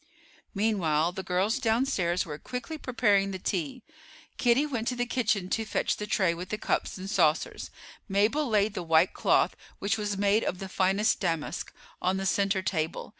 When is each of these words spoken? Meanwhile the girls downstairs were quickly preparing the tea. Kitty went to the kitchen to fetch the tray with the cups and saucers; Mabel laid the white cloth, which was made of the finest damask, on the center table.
Meanwhile 0.55 1.11
the 1.11 1.21
girls 1.21 1.59
downstairs 1.59 2.25
were 2.25 2.39
quickly 2.39 2.75
preparing 2.79 3.29
the 3.29 3.37
tea. 3.37 3.83
Kitty 4.39 4.65
went 4.65 4.87
to 4.87 4.95
the 4.95 5.05
kitchen 5.05 5.47
to 5.51 5.63
fetch 5.63 5.97
the 5.97 6.07
tray 6.07 6.33
with 6.33 6.49
the 6.49 6.57
cups 6.57 6.97
and 6.97 7.07
saucers; 7.07 7.69
Mabel 8.09 8.47
laid 8.49 8.73
the 8.73 8.81
white 8.81 9.13
cloth, 9.13 9.55
which 9.77 9.99
was 9.99 10.17
made 10.17 10.43
of 10.43 10.57
the 10.57 10.67
finest 10.69 11.19
damask, 11.19 11.71
on 12.01 12.17
the 12.17 12.25
center 12.25 12.63
table. 12.63 13.09